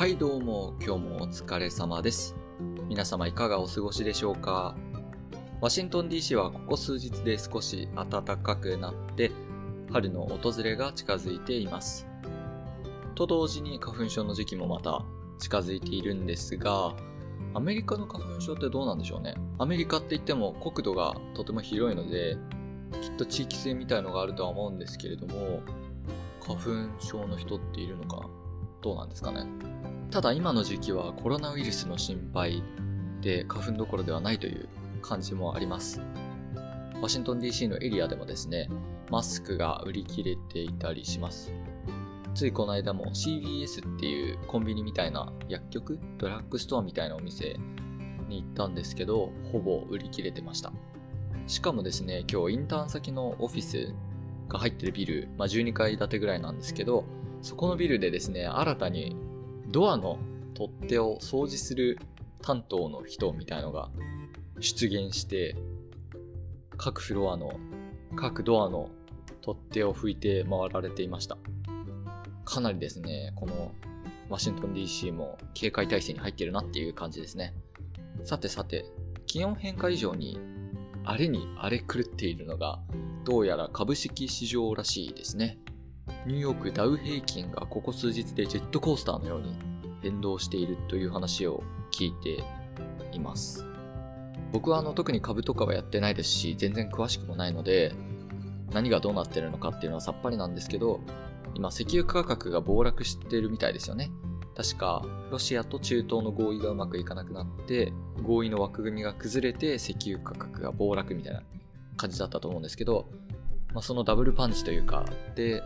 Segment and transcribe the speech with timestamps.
[0.00, 2.34] はいどうも、今日もお疲れ様です。
[2.88, 4.74] 皆様いかがお過ごしでしょうか？
[5.60, 9.30] ワシントン DC はここ数日で少し暖かくなって、
[9.92, 12.08] 春の訪れが近づいています。
[13.14, 15.04] と同時に花粉症の時期もまた
[15.38, 16.94] 近づいているんですが、
[17.52, 19.34] アメリカの花粉症ってどうなんでしょうね？
[19.58, 22.38] アメリカって言っても国土がとても広いので、
[23.02, 25.60] きっと地域性みたいのがあるとは思うんですけれども、
[26.40, 28.26] 花粉症の人っているのか
[28.80, 29.44] どうなんですかね？
[30.10, 32.64] ただ今の時期はコロナウイルスの心配
[33.20, 34.68] で花粉どころではないという
[35.02, 36.00] 感じもあります。
[37.00, 38.68] ワシントン DC のエリアでもですね、
[39.08, 41.52] マスクが売り切れていたりします。
[42.34, 47.56] ついこの間も CVS っていうコンビニみたいな薬局ドラッグストアみたいなお店
[48.28, 50.72] に行ったんですけど、ほぼ売り切れてました。
[51.46, 53.94] しかもですね、今日インターン先のオフィス
[54.48, 57.04] が入ってるビル、まあ、12階建てぐらいなんですけど、
[57.42, 59.29] そこのビルでですね、新たに
[59.70, 60.18] ドアの
[60.54, 61.98] 取っ手を掃除する
[62.42, 63.88] 担当の人みたいのが
[64.58, 65.56] 出現して、
[66.76, 67.52] 各フロアの、
[68.16, 68.90] 各ドアの
[69.42, 71.38] 取っ手を拭いて回られていました。
[72.44, 73.72] かなりですね、この
[74.28, 77.54] ワシントン DC も警戒態勢に入ってるなっていう感じですね。
[78.24, 78.86] さてさて、
[79.26, 80.38] 気温変化以上に
[81.04, 82.80] あれに荒れ狂っているのが、
[83.24, 85.58] どうやら株式市場らしいですね。
[86.26, 89.54] ニューヨークダウ平均がここ数日でジェットコースターのように
[90.02, 92.44] 変動しているという話を聞いて
[93.12, 93.66] います。
[94.52, 97.92] 僕はあの特に株とかはやってないですし、全然詳しくもないので、
[98.72, 101.00] 何がどうなってるのかっていうのはさっぱりなんですけど、
[101.54, 104.10] 今石油価格が暴落してるみたいですよね。
[104.56, 111.42] 確か、ロシアと中東の合意がうまくいかなくなって、合意の枠組みが崩れて石油価格が暴落みたいな
[111.96, 113.08] 感じだったと思うんですけど、
[113.72, 115.04] まあ、そのダブルパンチというか、
[115.36, 115.62] で、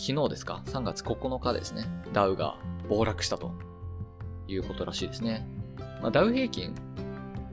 [0.00, 1.84] 昨日ですか、3月9日ですね、
[2.14, 2.56] ダウが
[2.88, 3.52] 暴落したと
[4.48, 5.46] いうことらしいですね。
[6.00, 6.74] まあ、ダウ平均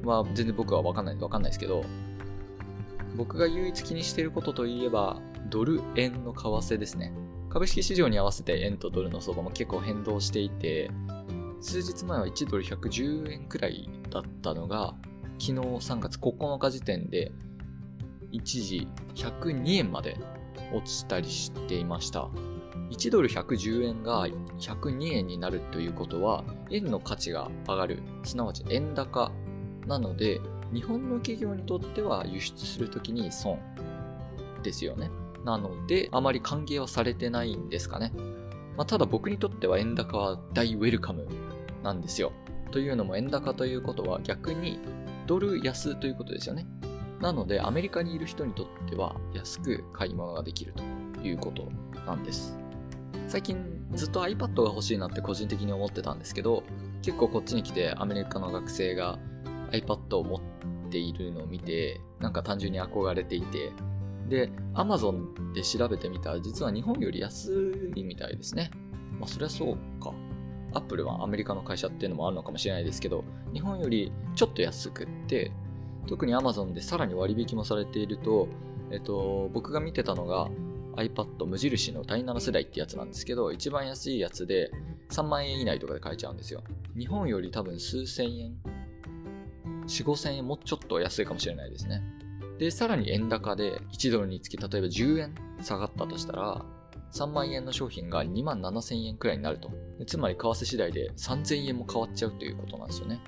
[0.04, 1.84] は全然僕は分かんないんで分かんないですけど、
[3.18, 7.12] 僕が唯一気にしてることといえば、ドル円の為替ですね。
[7.50, 10.90] 株式市場に合わせて円とドルの相場も結構変動していて、
[11.60, 14.96] 数日前は1ドル110円くらいだったのが、
[15.38, 17.34] 昨日3月9日時点で
[18.32, 20.18] 一時102円まで
[20.74, 22.30] 落ちたりしていました。
[22.90, 24.28] 1ドル110円が
[24.60, 28.04] 102円になるということは、円の価値が上がる。
[28.24, 29.32] すなわち円高
[29.86, 30.40] なので、
[30.74, 33.60] 日本の企業にとっては輸出するときに損
[34.64, 35.10] ですよね。
[35.46, 38.12] なので、あまり歓迎はされてないんですかね。
[38.76, 41.28] まあ、ただ僕にとっては円高は大ウェルカム
[41.84, 42.32] なんですよ。
[42.72, 44.80] というのも円高ということは逆に
[45.26, 46.68] ドル安ということですよね。
[47.20, 50.84] なのでアメリカにいる人にとっては安く買い物ができると
[51.24, 51.70] いうこと
[52.06, 52.58] なんです。
[53.28, 53.58] 最近
[53.94, 56.64] ずっと iPad が欲しいなって個人的に思ってたんですけど、
[57.02, 59.20] 結構こっちに来てアメリカの学生が
[59.72, 63.74] iPad を持っているのを見て、なんか単純に憧れていて、
[64.30, 68.72] で、Amazon で調べてみたら実は日本より安いみたいですね。
[69.20, 70.14] まあそりゃそうか。
[70.74, 75.52] Apple はアメリカの会社っていうのもあるのかもしれないですけど、日本よりちょっと安くって、
[76.08, 78.48] 特に Amazon でさらに割引もされていると、
[78.92, 80.50] えっと、僕が見てたのが
[80.98, 84.72] iPad 無印の第7世代ってやつなんですけど、一番安いやつで
[85.12, 86.64] 3万円以内とかで買えちゃうんですよ。
[86.98, 88.56] 日本より多分数千円、
[89.86, 92.02] 4、5千円もうちょっと安いかもしれないですね。
[92.58, 96.66] で、さらに円高で1ドルにつき例えば10円下がったとしたら、
[97.14, 99.72] 3万円の商品が2万7千円くらいになると。
[100.06, 103.22] つまり為替次第で3000円も変わっちゃうということなんですよね。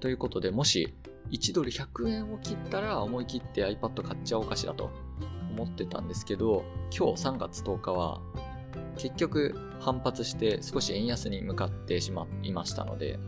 [0.00, 0.94] ということで、もし
[1.30, 4.90] 1ドル100円を切ったら思い切って iPad 買っちゃおうかしらと
[5.50, 6.64] 思ってたんですけど、
[6.96, 8.20] 今日3月10日は
[8.96, 13.18] 結局反発して少し円安に向かってしまいましたので、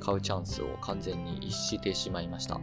[0.00, 2.60] 買うチャンスを完全に逸してしまいました。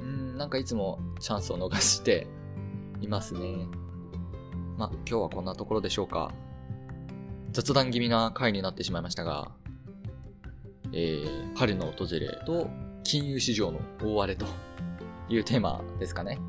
[0.00, 2.26] うん、なんかいつもチャンスを逃して
[3.00, 3.68] いますね。
[4.76, 6.32] まあ、今日はこんなところでしょうか。
[7.52, 9.52] 雑談気味な回になってしまいましたが、
[10.98, 12.68] えー、春の訪れと
[13.04, 14.46] 金融市場の大荒れと
[15.28, 16.40] いうテーマですかね。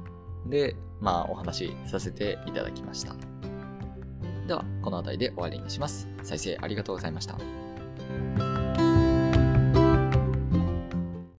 [0.48, 3.14] で、まあお話しさせていただきました。
[4.48, 6.08] では、この辺りで終わりにします。
[6.24, 8.49] 再生ありがとうございました。